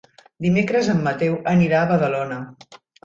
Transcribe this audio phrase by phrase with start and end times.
[0.45, 2.39] Dimecres en Mateu anirà a Badalona.